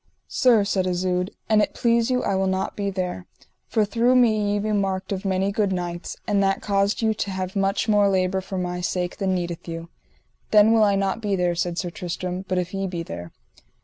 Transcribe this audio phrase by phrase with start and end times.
[0.27, 3.27] Sir, said Isoud, an it please you I will not be there,
[3.67, 7.29] for through me ye be marked of many good knights, and that caused you to
[7.29, 9.89] have much more labour for my sake than needeth you.
[10.49, 13.31] Then will I not be there, said Sir Tristram, but if ye be there.